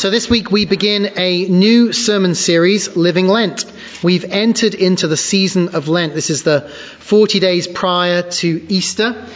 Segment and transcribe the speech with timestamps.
[0.00, 3.70] So this week we begin a new sermon series, Living Lent.
[4.02, 6.14] We've entered into the season of Lent.
[6.14, 9.26] This is the 40 days prior to Easter.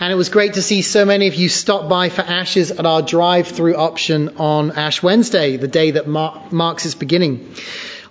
[0.00, 2.86] And it was great to see so many of you stop by for ashes at
[2.86, 7.52] our drive through option on Ash Wednesday, the day that mar- marks its beginning.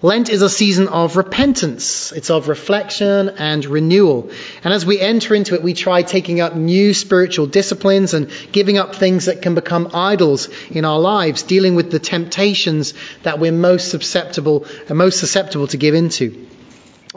[0.06, 2.12] Lent is a season of repentance.
[2.12, 4.30] It's of reflection and renewal.
[4.64, 8.78] And as we enter into it, we try taking up new spiritual disciplines and giving
[8.78, 13.52] up things that can become idols in our lives, dealing with the temptations that we're
[13.52, 16.50] most susceptible, most susceptible to give into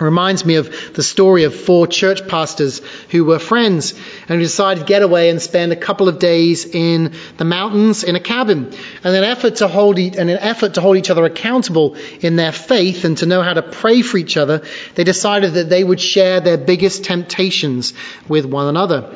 [0.00, 2.80] reminds me of the story of four church pastors
[3.10, 3.92] who were friends
[4.28, 8.04] and who decided to get away and spend a couple of days in the mountains
[8.04, 8.72] in a cabin.
[9.04, 12.52] And an effort to hold, e- an effort to hold each other accountable in their
[12.52, 14.62] faith and to know how to pray for each other,
[14.94, 17.94] they decided that they would share their biggest temptations
[18.28, 19.12] with one another.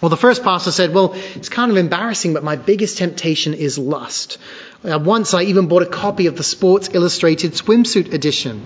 [0.00, 3.78] Well, the first pastor said, Well, it's kind of embarrassing, but my biggest temptation is
[3.78, 4.36] lust.
[4.84, 8.62] Uh, once I even bought a copy of the Sports Illustrated swimsuit edition.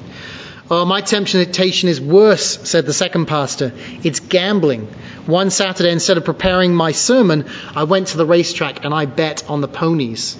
[0.73, 3.73] Oh, my temptation is worse, said the second pastor.
[4.05, 4.87] It's gambling.
[5.27, 9.51] One Saturday, instead of preparing my sermon, I went to the racetrack and I bet
[9.51, 10.39] on the ponies.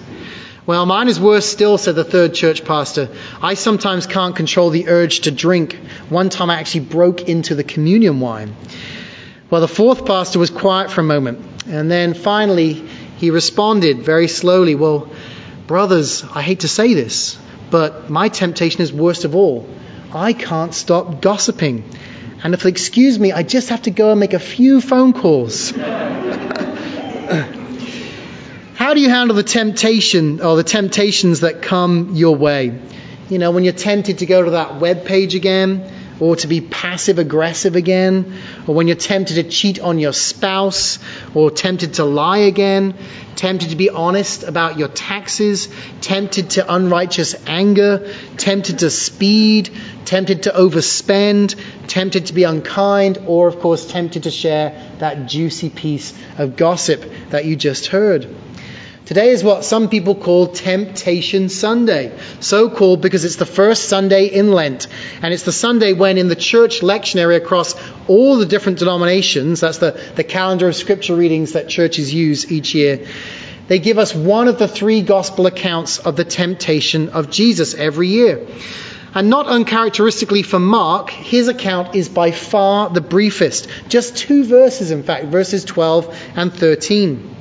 [0.65, 3.09] Well, mine is worse still, said the third church pastor.
[3.41, 5.73] I sometimes can't control the urge to drink.
[6.07, 8.55] One time I actually broke into the communion wine.
[9.49, 11.45] Well, the fourth pastor was quiet for a moment.
[11.67, 12.87] And then finally,
[13.17, 15.11] he responded very slowly, Well,
[15.67, 17.37] brothers, I hate to say this,
[17.69, 19.67] but my temptation is worst of all.
[20.13, 21.83] I can't stop gossiping.
[22.43, 25.13] And if you'll excuse me, I just have to go and make a few phone
[25.13, 25.71] calls.
[28.75, 32.79] How do you handle the temptation or the temptations that come your way?
[33.29, 35.89] You know, when you're tempted to go to that web page again,
[36.21, 40.99] or to be passive aggressive again, or when you're tempted to cheat on your spouse,
[41.33, 42.93] or tempted to lie again,
[43.35, 45.67] tempted to be honest about your taxes,
[45.99, 49.71] tempted to unrighteous anger, tempted to speed,
[50.05, 55.71] tempted to overspend, tempted to be unkind, or of course tempted to share that juicy
[55.71, 58.27] piece of gossip that you just heard.
[59.05, 62.17] Today is what some people call Temptation Sunday.
[62.39, 64.87] So called because it's the first Sunday in Lent.
[65.21, 67.75] And it's the Sunday when in the church lectionary across
[68.07, 72.75] all the different denominations, that's the, the calendar of scripture readings that churches use each
[72.75, 73.07] year,
[73.67, 78.07] they give us one of the three gospel accounts of the temptation of Jesus every
[78.07, 78.45] year.
[79.13, 83.67] And not uncharacteristically for Mark, his account is by far the briefest.
[83.89, 87.35] Just two verses, in fact, verses 12 and 13.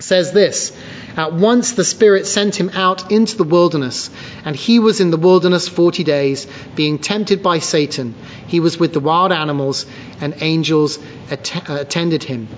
[0.00, 0.72] says this
[1.16, 4.10] at once the Spirit sent him out into the wilderness,
[4.44, 8.14] and he was in the wilderness forty days, being tempted by Satan.
[8.46, 9.86] He was with the wild animals,
[10.20, 10.98] and angels
[11.30, 12.48] att- uh, attended him.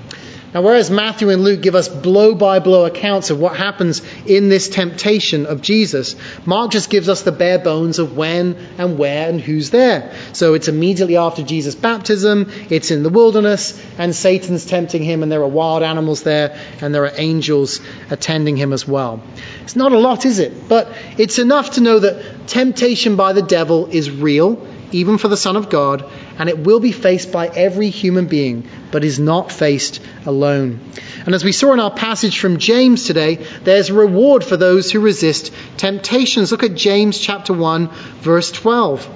[0.57, 4.49] Now, whereas Matthew and Luke give us blow by blow accounts of what happens in
[4.49, 9.29] this temptation of Jesus, Mark just gives us the bare bones of when and where
[9.29, 10.15] and who's there.
[10.33, 15.31] So it's immediately after Jesus' baptism, it's in the wilderness, and Satan's tempting him, and
[15.31, 19.23] there are wild animals there, and there are angels attending him as well.
[19.61, 20.71] It's not a lot, is it?
[20.71, 25.37] But it's enough to know that temptation by the devil is real even for the
[25.37, 29.53] Son of God, and it will be faced by every human being, but is not
[29.53, 30.81] faced alone.
[31.25, 35.01] And as we saw in our passage from James today, there's reward for those who
[35.01, 36.53] resist temptations.
[36.53, 37.89] Look at James chapter 1,
[38.21, 39.09] verse 12.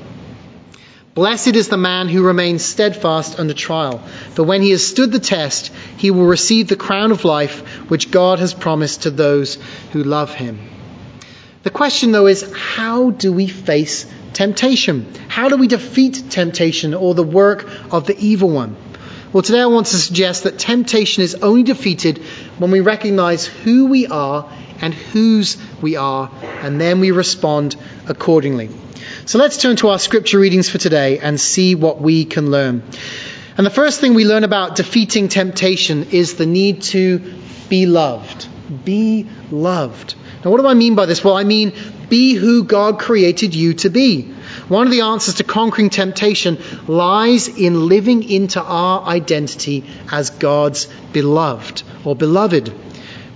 [1.15, 3.99] Blessed is the man who remains steadfast under trial,
[4.33, 7.61] for when he has stood the test, he will receive the crown of life
[7.91, 9.59] which God has promised to those
[9.93, 10.80] who love him.
[11.63, 15.13] The question, though, is how do we face temptation?
[15.29, 18.77] How do we defeat temptation or the work of the evil one?
[19.33, 22.19] Well, today I want to suggest that temptation is only defeated
[22.57, 24.51] when we recognize who we are
[24.81, 26.31] and whose we are,
[26.63, 27.77] and then we respond
[28.09, 28.71] accordingly.
[29.27, 32.83] So let's turn to our scripture readings for today and see what we can learn.
[33.59, 37.21] And the first thing we learn about defeating temptation is the need to
[37.69, 38.49] be loved.
[38.85, 40.15] Be loved.
[40.45, 41.23] Now, what do I mean by this?
[41.23, 41.73] Well, I mean
[42.09, 44.23] be who God created you to be.
[44.69, 46.59] One of the answers to conquering temptation
[46.89, 52.73] lies in living into our identity as God's beloved or beloved.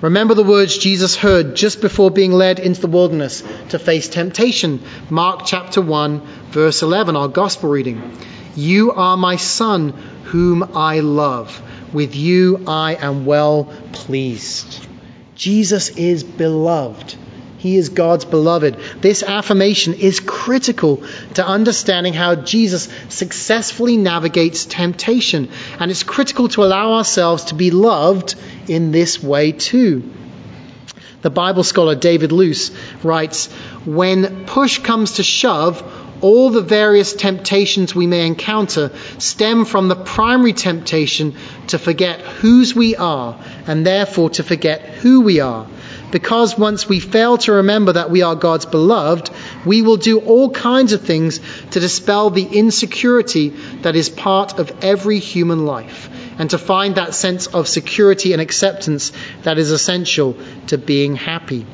[0.00, 4.82] Remember the words Jesus heard just before being led into the wilderness to face temptation.
[5.08, 8.16] Mark chapter 1, verse 11, our gospel reading.
[8.56, 9.90] You are my son,
[10.24, 11.60] whom I love.
[11.92, 14.86] With you I am well pleased.
[15.34, 17.16] Jesus is beloved.
[17.58, 18.76] He is God's beloved.
[19.00, 21.02] This affirmation is critical
[21.34, 25.48] to understanding how Jesus successfully navigates temptation.
[25.80, 28.34] And it's critical to allow ourselves to be loved
[28.68, 30.12] in this way too.
[31.22, 32.70] The Bible scholar David Lose
[33.02, 33.46] writes
[33.86, 35.82] When push comes to shove,
[36.24, 41.34] all the various temptations we may encounter stem from the primary temptation
[41.66, 45.66] to forget whose we are and therefore to forget who we are.
[46.10, 49.28] Because once we fail to remember that we are God's beloved,
[49.66, 51.40] we will do all kinds of things
[51.72, 53.50] to dispel the insecurity
[53.82, 58.40] that is part of every human life and to find that sense of security and
[58.40, 59.12] acceptance
[59.42, 60.38] that is essential
[60.68, 61.66] to being happy.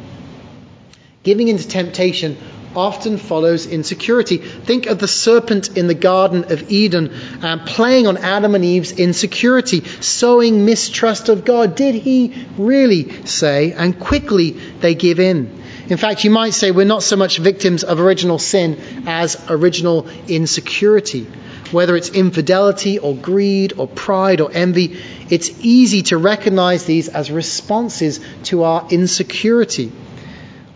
[1.22, 2.36] Giving into temptation
[2.74, 4.36] often follows insecurity.
[4.38, 7.12] Think of the serpent in the Garden of Eden
[7.42, 11.74] um, playing on Adam and Eve's insecurity, sowing mistrust of God.
[11.74, 13.72] Did he really say?
[13.72, 15.60] And quickly they give in.
[15.88, 18.78] In fact, you might say we're not so much victims of original sin
[19.08, 21.26] as original insecurity.
[21.72, 25.00] Whether it's infidelity or greed or pride or envy,
[25.30, 29.90] it's easy to recognize these as responses to our insecurity.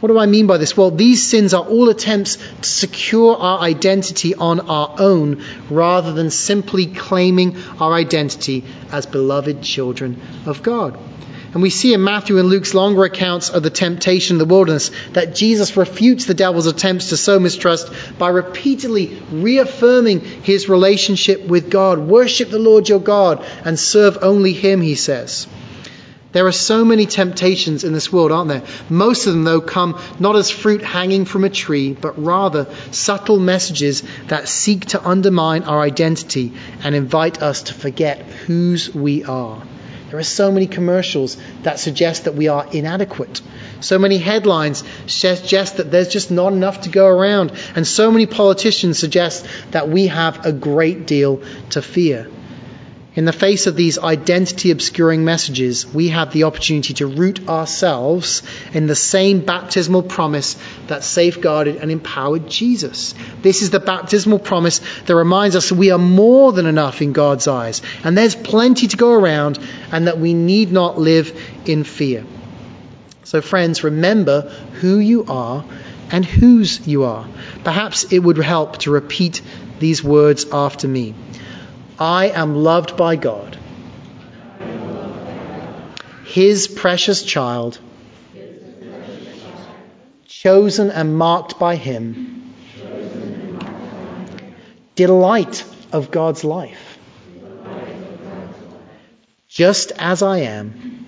[0.04, 0.76] What do I mean by this?
[0.76, 6.30] Well, these sins are all attempts to secure our identity on our own rather than
[6.30, 10.98] simply claiming our identity as beloved children of God.
[11.54, 14.90] And we see in Matthew and Luke's longer accounts of the temptation in the wilderness
[15.14, 21.70] that Jesus refutes the devil's attempts to sow mistrust by repeatedly reaffirming his relationship with
[21.70, 21.98] God.
[21.98, 25.46] Worship the Lord your God and serve only him, he says.
[26.34, 28.64] There are so many temptations in this world, aren't there?
[28.90, 33.38] Most of them, though, come not as fruit hanging from a tree, but rather subtle
[33.38, 36.52] messages that seek to undermine our identity
[36.82, 39.62] and invite us to forget whose we are.
[40.10, 43.40] There are so many commercials that suggest that we are inadequate.
[43.78, 47.52] So many headlines suggest that there's just not enough to go around.
[47.76, 52.28] And so many politicians suggest that we have a great deal to fear.
[53.16, 58.43] In the face of these identity obscuring messages, we have the opportunity to root ourselves
[58.72, 60.56] in the same baptismal promise
[60.88, 63.14] that safeguarded and empowered Jesus.
[63.40, 67.46] This is the baptismal promise that reminds us we are more than enough in God's
[67.46, 69.60] eyes, and there's plenty to go around,
[69.93, 72.25] and that we need not live in fear.
[73.22, 74.50] So, friends, remember
[74.81, 75.64] who you are
[76.10, 77.28] and whose you are.
[77.62, 79.40] Perhaps it would help to repeat
[79.78, 81.14] these words after me.
[81.99, 83.56] I am loved by God,
[86.25, 87.79] His precious child,
[90.26, 92.52] chosen and marked by Him,
[94.96, 96.99] delight of God's life,
[99.49, 101.06] just as I am,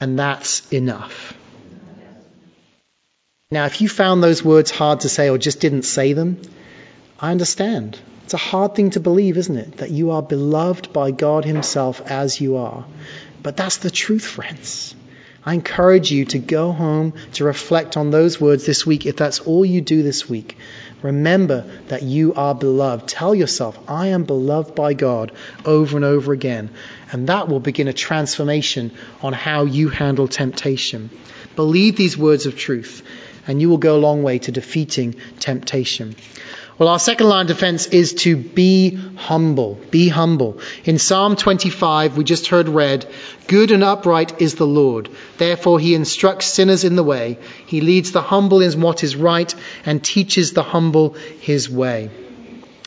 [0.00, 1.34] and that's enough.
[3.50, 6.42] Now, if you found those words hard to say or just didn't say them,
[7.20, 7.98] I understand.
[8.28, 9.78] It's a hard thing to believe, isn't it?
[9.78, 12.84] That you are beloved by God Himself as you are.
[13.42, 14.94] But that's the truth, friends.
[15.46, 19.40] I encourage you to go home to reflect on those words this week if that's
[19.40, 20.58] all you do this week.
[21.00, 23.08] Remember that you are beloved.
[23.08, 25.32] Tell yourself, I am beloved by God
[25.64, 26.68] over and over again.
[27.10, 28.92] And that will begin a transformation
[29.22, 31.08] on how you handle temptation.
[31.56, 33.02] Believe these words of truth,
[33.46, 36.14] and you will go a long way to defeating temptation.
[36.78, 39.80] Well, our second line of defense is to be humble.
[39.90, 40.60] Be humble.
[40.84, 43.04] In Psalm 25, we just heard read,
[43.48, 45.08] Good and upright is the Lord.
[45.38, 47.38] Therefore, he instructs sinners in the way.
[47.66, 49.52] He leads the humble in what is right
[49.84, 52.10] and teaches the humble his way.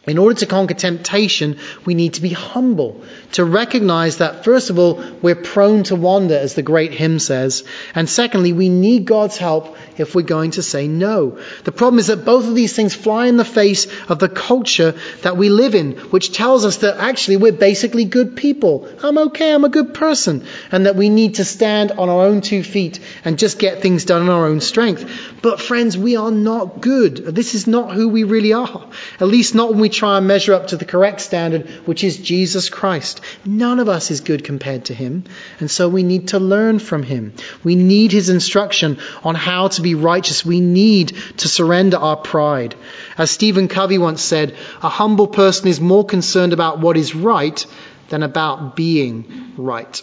[0.07, 4.79] In order to conquer temptation, we need to be humble, to recognize that, first of
[4.79, 9.37] all, we're prone to wander, as the great hymn says, and secondly, we need God's
[9.37, 11.39] help if we're going to say no.
[11.63, 14.95] The problem is that both of these things fly in the face of the culture
[15.21, 18.87] that we live in, which tells us that actually we're basically good people.
[19.03, 22.41] I'm okay, I'm a good person, and that we need to stand on our own
[22.41, 25.09] two feet and just get things done in our own strength.
[25.41, 27.17] But friends, we are not good.
[27.17, 28.89] This is not who we really are.
[29.19, 32.17] At least not when we try and measure up to the correct standard, which is
[32.17, 33.21] Jesus Christ.
[33.45, 35.23] None of us is good compared to him,
[35.59, 37.33] and so we need to learn from him.
[37.63, 40.45] We need his instruction on how to be righteous.
[40.45, 42.75] We need to surrender our pride.
[43.17, 47.65] As Stephen Covey once said, a humble person is more concerned about what is right
[48.09, 50.01] than about being right.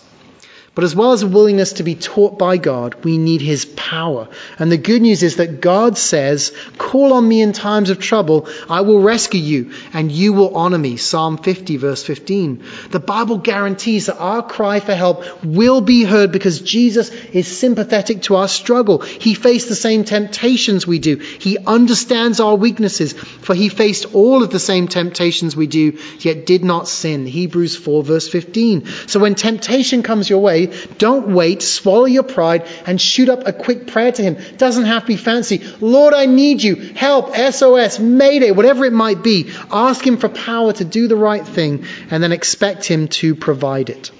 [0.78, 4.28] But as well as a willingness to be taught by God, we need His power.
[4.60, 8.48] And the good news is that God says, Call on me in times of trouble,
[8.70, 10.96] I will rescue you, and you will honor me.
[10.96, 12.62] Psalm 50, verse 15.
[12.90, 18.22] The Bible guarantees that our cry for help will be heard because Jesus is sympathetic
[18.22, 19.00] to our struggle.
[19.00, 21.16] He faced the same temptations we do.
[21.16, 26.46] He understands our weaknesses, for He faced all of the same temptations we do, yet
[26.46, 27.26] did not sin.
[27.26, 28.86] Hebrews 4, verse 15.
[29.08, 30.67] So when temptation comes your way,
[30.98, 34.36] don't wait, swallow your pride, and shoot up a quick prayer to Him.
[34.56, 35.62] Doesn't have to be fancy.
[35.80, 36.76] Lord, I need you.
[36.76, 39.50] Help, SOS, Mayday, whatever it might be.
[39.70, 43.90] Ask Him for power to do the right thing, and then expect Him to provide
[43.90, 44.10] it.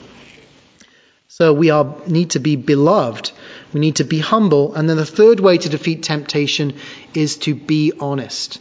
[1.28, 3.30] So we are, need to be beloved.
[3.72, 4.74] We need to be humble.
[4.74, 6.74] And then the third way to defeat temptation
[7.14, 8.60] is to be honest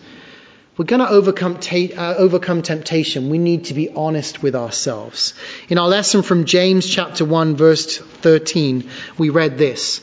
[0.78, 1.60] we're going to overcome,
[1.98, 5.34] uh, overcome temptation, we need to be honest with ourselves.
[5.70, 10.02] In our lesson from James chapter 1 verse 13, we read this.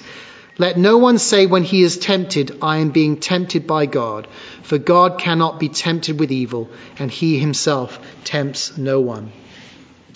[0.59, 4.27] Let no one say when he is tempted, I am being tempted by God,
[4.63, 9.33] for God cannot be tempted with evil, and he himself tempts no one.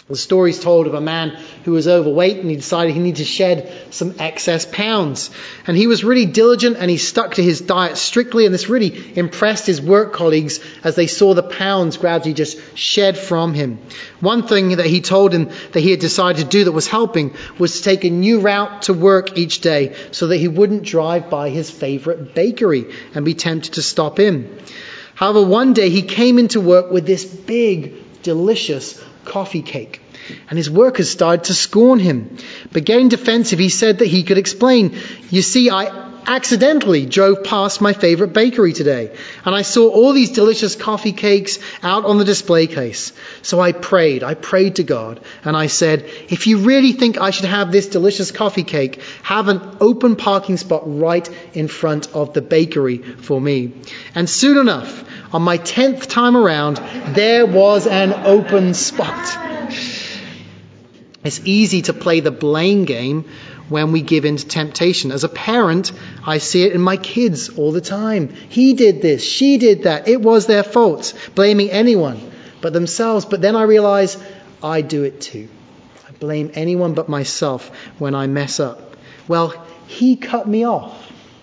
[0.09, 3.19] The story is told of a man who was overweight and he decided he needed
[3.19, 5.29] to shed some excess pounds.
[5.67, 9.19] And he was really diligent and he stuck to his diet strictly and this really
[9.19, 13.81] impressed his work colleagues as they saw the pounds gradually just shed from him.
[14.21, 17.35] One thing that he told him that he had decided to do that was helping
[17.59, 21.29] was to take a new route to work each day so that he wouldn't drive
[21.29, 24.59] by his favorite bakery and be tempted to stop in.
[25.15, 30.01] However, one day he came into work with this big, delicious coffee cake.
[30.51, 32.37] And his workers started to scorn him.
[32.73, 34.99] But getting defensive, he said that he could explain.
[35.31, 39.17] You see, I accidentally drove past my favorite bakery today,
[39.47, 43.15] and I saw all these delicious coffee cakes out on the display case.
[43.41, 44.23] So I prayed.
[44.23, 47.89] I prayed to God, and I said, if you really think I should have this
[47.89, 53.41] delicious coffee cake, have an open parking spot right in front of the bakery for
[53.41, 53.73] me.
[54.15, 56.77] And soon enough, on my tenth time around,
[57.15, 59.39] there was an open spot.
[61.25, 63.25] It's easy to play the blame game
[63.69, 65.13] when we give in to temptation.
[65.13, 65.93] As a parent,
[66.27, 68.29] I see it in my kids all the time.
[68.31, 70.09] He did this, she did that.
[70.09, 72.21] It was their fault, blaming anyone
[72.61, 73.25] but themselves.
[73.25, 74.17] But then I realize
[74.63, 75.49] I do it too.
[76.09, 78.97] I blame anyone but myself when I mess up.
[79.27, 79.51] Well,
[79.87, 80.98] he cut me off.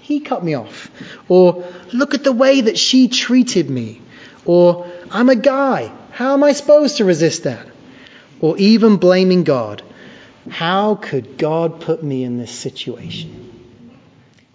[0.05, 0.91] He cut me off.
[1.27, 4.03] Or look at the way that she treated me.
[4.45, 5.91] Or I'm a guy.
[6.12, 7.65] How am I supposed to resist that?
[8.39, 9.81] Or even blaming God.
[10.47, 13.51] How could God put me in this situation?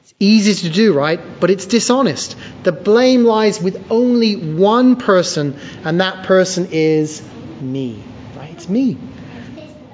[0.05, 1.19] It's easy to do, right?
[1.41, 2.37] But it's dishonest.
[2.63, 7.21] The blame lies with only one person, and that person is
[7.61, 8.01] me.
[8.37, 8.53] Right?
[8.53, 8.97] It's me.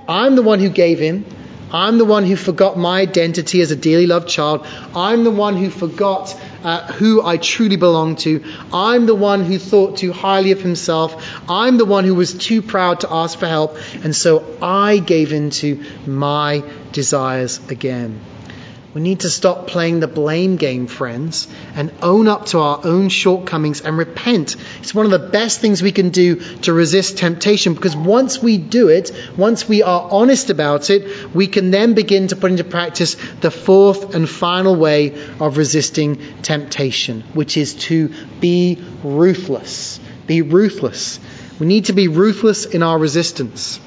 [0.07, 1.25] I'm the one who gave in.
[1.73, 4.67] I'm the one who forgot my identity as a dearly loved child.
[4.95, 8.45] I'm the one who forgot uh, who I truly belong to.
[8.73, 11.41] I'm the one who thought too highly of himself.
[11.49, 13.77] I'm the one who was too proud to ask for help.
[14.03, 18.21] And so I gave in to my desires again.
[18.97, 23.11] We need to stop playing the blame game, friends, and own up to our own
[23.11, 24.57] shortcomings and repent.
[24.81, 28.57] It's one of the best things we can do to resist temptation because once we
[28.57, 32.65] do it, once we are honest about it, we can then begin to put into
[32.65, 40.01] practice the fourth and final way of resisting temptation, which is to be ruthless.
[40.27, 41.21] Be ruthless.
[41.61, 43.79] We need to be ruthless in our resistance.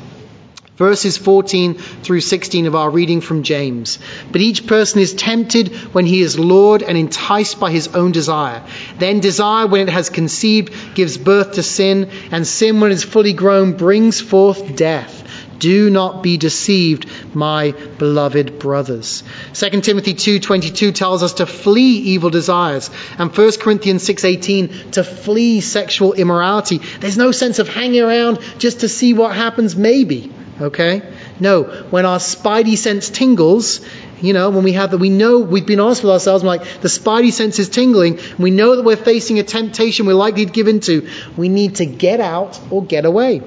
[0.79, 3.99] Verses 14 through 16 of our reading from James.
[4.31, 8.63] But each person is tempted when he is lured and enticed by his own desire.
[8.97, 13.03] Then desire, when it has conceived, gives birth to sin, and sin, when it is
[13.03, 15.25] fully grown, brings forth death.
[15.59, 19.23] Do not be deceived, my beloved brothers.
[19.55, 25.59] 2 Timothy 2:22 tells us to flee evil desires, and 1 Corinthians 6:18 to flee
[25.59, 26.79] sexual immorality.
[27.01, 30.31] There's no sense of hanging around just to see what happens maybe.
[30.61, 31.01] Okay?
[31.39, 33.81] No, when our spidey sense tingles,
[34.21, 36.89] you know, when we have that, we know we've been honest with ourselves, like the
[36.89, 40.67] spidey sense is tingling, we know that we're facing a temptation we're likely to give
[40.67, 43.41] into, we need to get out or get away.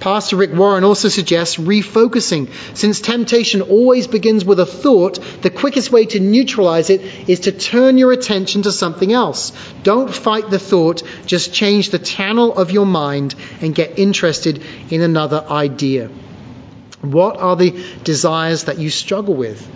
[0.00, 2.50] Pastor Rick Warren also suggests refocusing.
[2.76, 7.52] Since temptation always begins with a thought, the quickest way to neutralize it is to
[7.52, 9.52] turn your attention to something else.
[9.82, 15.00] Don't fight the thought, just change the channel of your mind and get interested in
[15.00, 16.10] another idea.
[17.12, 17.70] What are the
[18.02, 19.68] desires that you struggle with?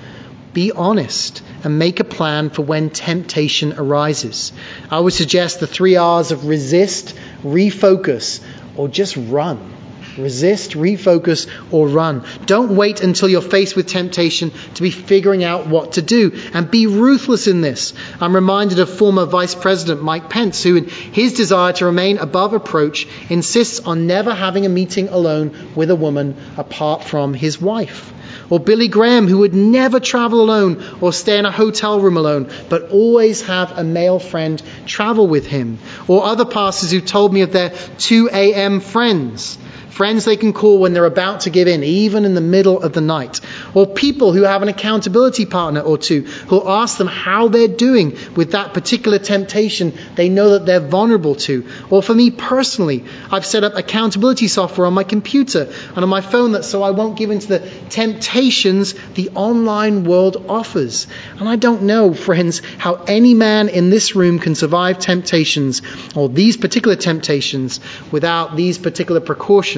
[0.52, 4.52] Be honest and make a plan for when temptation arises.
[4.90, 8.40] I would suggest the three R's of resist, refocus,
[8.76, 9.77] or just run.
[10.18, 12.24] Resist, refocus, or run.
[12.46, 16.38] Don't wait until you're faced with temptation to be figuring out what to do.
[16.52, 17.94] And be ruthless in this.
[18.20, 22.52] I'm reminded of former Vice President Mike Pence, who, in his desire to remain above
[22.52, 28.12] approach, insists on never having a meeting alone with a woman apart from his wife.
[28.50, 32.50] Or Billy Graham, who would never travel alone or stay in a hotel room alone,
[32.68, 35.78] but always have a male friend travel with him.
[36.06, 38.80] Or other pastors who told me of their 2 a.m.
[38.80, 39.58] friends
[39.90, 42.92] friends they can call when they're about to give in, even in the middle of
[42.92, 43.40] the night,
[43.74, 48.16] or people who have an accountability partner or two who'll ask them how they're doing
[48.36, 51.66] with that particular temptation they know that they're vulnerable to.
[51.90, 56.20] Or for me personally, I've set up accountability software on my computer and on my
[56.20, 61.06] phone that so I won't give in to the temptations the online world offers.
[61.38, 65.82] And I don't know, friends, how any man in this room can survive temptations
[66.14, 67.80] or these particular temptations
[68.12, 69.77] without these particular precautions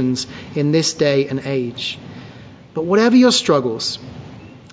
[0.55, 1.99] in this day and age.
[2.75, 3.99] But whatever your struggles,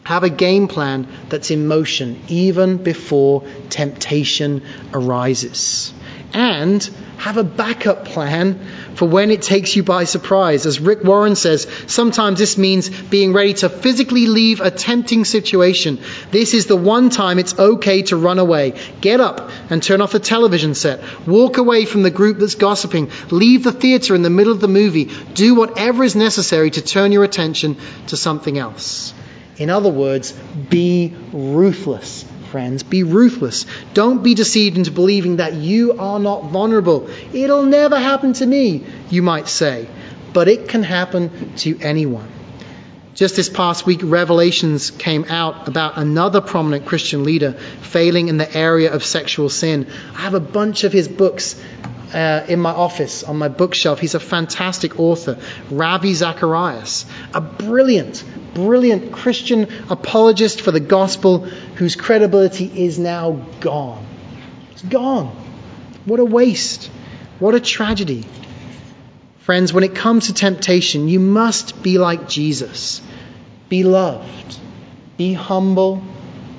[0.04, 5.94] have a game plan that's in motion even before temptation arises.
[6.34, 8.60] And have a backup plan
[8.96, 10.66] for when it takes you by surprise.
[10.66, 16.00] As Rick Warren says, sometimes this means being ready to physically leave a tempting situation.
[16.32, 18.80] This is the one time it's okay to run away.
[19.02, 21.02] Get up and turn off the television set.
[21.28, 23.12] Walk away from the group that's gossiping.
[23.32, 25.06] Leave the theater in the middle of the movie.
[25.34, 29.14] Do whatever is necessary to turn your attention to something else.
[29.58, 30.34] In other words,
[30.70, 32.84] be ruthless friends.
[32.84, 33.66] Be ruthless.
[33.94, 37.10] Don't be deceived into believing that you are not vulnerable.
[37.34, 39.88] It'll never happen to me, you might say.
[40.34, 42.28] But it can happen to anyone.
[43.14, 48.56] Just this past week, revelations came out about another prominent Christian leader failing in the
[48.56, 49.88] area of sexual sin.
[50.14, 51.60] I have a bunch of his books
[52.14, 54.00] uh, in my office on my bookshelf.
[54.00, 55.40] He's a fantastic author,
[55.72, 58.24] Ravi Zacharias, a brilliant,
[58.58, 61.46] brilliant Christian apologist for the gospel
[61.76, 64.04] whose credibility is now gone.
[64.72, 65.28] It's gone.
[66.06, 66.90] What a waste.
[67.38, 68.26] What a tragedy.
[69.42, 73.00] Friends, when it comes to temptation, you must be like Jesus.
[73.70, 74.60] Be loved,
[75.18, 76.02] be humble,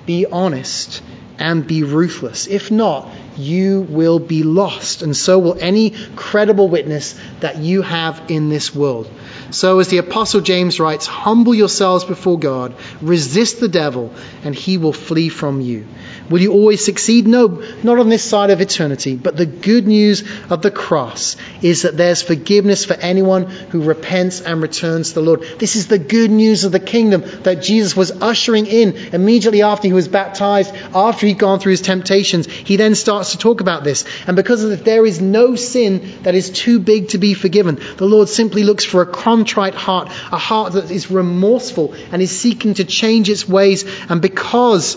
[0.07, 1.02] be honest,
[1.37, 2.47] and be ruthless.
[2.47, 8.23] If not, you will be lost, and so will any credible witness that you have
[8.28, 9.11] in this world.
[9.50, 14.12] So, as the Apostle James writes, humble yourselves before God, resist the devil,
[14.45, 15.87] and he will flee from you.
[16.30, 17.26] Will you always succeed?
[17.26, 19.16] No, not on this side of eternity.
[19.16, 24.41] But the good news of the cross is that there's forgiveness for anyone who repents
[24.41, 25.43] and returns to the Lord.
[25.58, 29.88] This is the good news of the kingdom that Jesus was ushering in immediately after
[29.88, 32.47] he was baptized, after he'd gone through his temptations.
[32.47, 34.04] He then starts to talk about this.
[34.26, 37.80] And because of that, there is no sin that is too big to be forgiven.
[37.97, 42.38] The Lord simply looks for a contrite heart, a heart that is remorseful and is
[42.38, 43.84] seeking to change its ways.
[44.08, 44.97] And because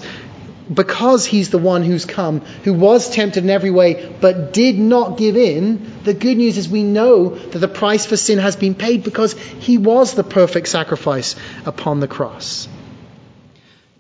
[0.74, 5.18] because he's the one who's come, who was tempted in every way, but did not
[5.18, 8.76] give in, the good news is we know that the price for sin has been
[8.76, 12.68] paid because he was the perfect sacrifice upon the cross.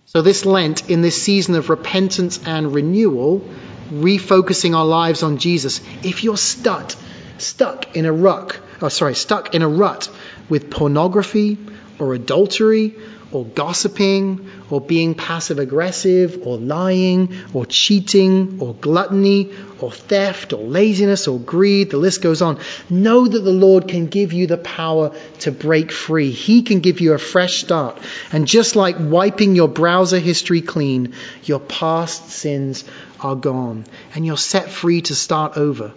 [0.06, 3.41] So, this Lent, in this season of repentance and renewal,
[3.89, 6.91] refocusing our lives on Jesus, if you're stuck,
[7.38, 10.10] stuck in a rut, oh, sorry, stuck in a rut
[10.50, 11.58] with pornography
[11.97, 12.95] or adultery
[13.32, 20.63] or gossiping or being passive aggressive or lying or cheating or gluttony or theft or
[20.63, 22.60] laziness or greed, the list goes on.
[22.89, 26.32] Know that the Lord can give you the power to break free.
[26.32, 28.00] He can give you a fresh start.
[28.32, 31.13] And just like wiping your browser history clean,
[31.44, 32.84] your past sins
[33.20, 35.94] are gone and you're set free to start over.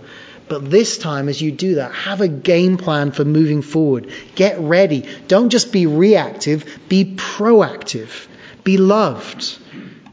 [0.49, 4.11] But this time, as you do that, have a game plan for moving forward.
[4.35, 5.09] Get ready.
[5.27, 8.27] Don't just be reactive, be proactive.
[8.65, 9.59] Be loved.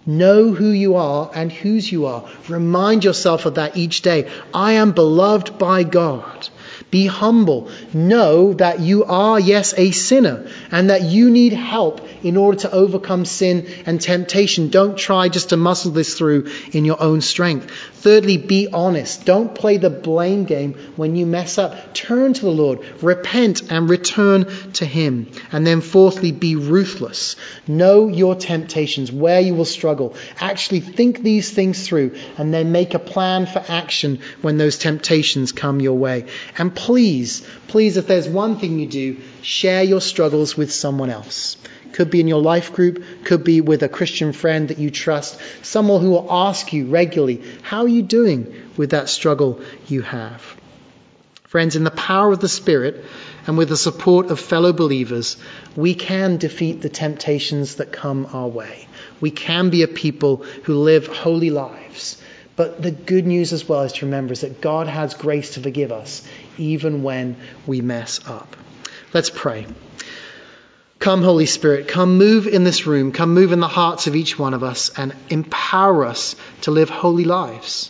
[0.05, 2.27] Know who you are and whose you are.
[2.49, 4.29] Remind yourself of that each day.
[4.53, 6.49] I am beloved by God.
[6.89, 7.69] Be humble.
[7.93, 12.71] Know that you are, yes, a sinner and that you need help in order to
[12.71, 14.69] overcome sin and temptation.
[14.69, 17.71] Don't try just to muscle this through in your own strength.
[18.01, 19.25] Thirdly, be honest.
[19.25, 21.93] Don't play the blame game when you mess up.
[21.93, 25.29] Turn to the Lord, repent, and return to Him.
[25.51, 27.35] And then, fourthly, be ruthless.
[27.67, 30.15] Know your temptations, where you will struggle.
[30.39, 35.51] Actually think these things through, and then make a plan for action when those temptations
[35.51, 36.25] come your way.
[36.75, 41.57] Please, please, if there's one thing you do, share your struggles with someone else.
[41.93, 45.39] Could be in your life group, could be with a Christian friend that you trust,
[45.61, 50.41] someone who will ask you regularly, How are you doing with that struggle you have?
[51.51, 53.03] Friends, in the power of the Spirit
[53.45, 55.35] and with the support of fellow believers,
[55.75, 58.87] we can defeat the temptations that come our way.
[59.19, 62.20] We can be a people who live holy lives.
[62.61, 65.61] But the good news as well is to remember is that God has grace to
[65.61, 66.21] forgive us
[66.59, 68.55] even when we mess up.
[69.15, 69.65] Let's pray.
[70.99, 74.37] Come, Holy Spirit, come move in this room, come move in the hearts of each
[74.37, 77.89] one of us and empower us to live holy lives.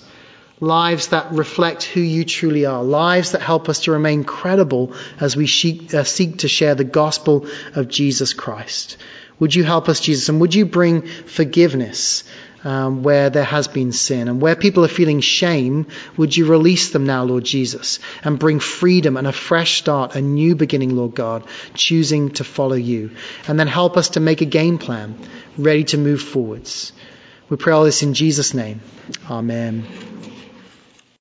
[0.62, 5.36] lives that reflect who you truly are, lives that help us to remain credible as
[5.36, 8.96] we seek, uh, seek to share the gospel of Jesus Christ.
[9.40, 10.30] Would you help us, Jesus?
[10.30, 12.24] And would you bring forgiveness
[12.64, 14.28] um, where there has been sin?
[14.28, 18.60] And where people are feeling shame, would you release them now, Lord Jesus, and bring
[18.60, 21.44] freedom and a fresh start, a new beginning, Lord God,
[21.74, 23.12] choosing to follow you?
[23.48, 25.16] And then help us to make a game plan,
[25.58, 26.94] ready to move forwards.
[27.50, 28.82] We pray all this in Jesus' name.
[29.30, 29.86] Amen.